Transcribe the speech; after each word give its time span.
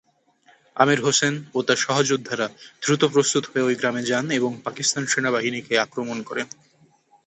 আমির 0.75 0.99
হোসেন 1.05 1.33
ও 1.53 1.67
তার 1.67 1.79
সহযোদ্ধারা 1.85 2.47
দ্রুত 2.81 3.01
প্রস্তুত 3.13 3.43
হয়ে 3.47 3.67
ওই 3.67 3.75
গ্রামে 3.79 4.03
যান 4.09 4.25
এবং 4.37 4.51
পাকিস্তান 4.65 5.03
সেনাবাহিনীকে 5.07 5.73
আক্রমণ 5.85 6.17
করেন। 6.29 6.47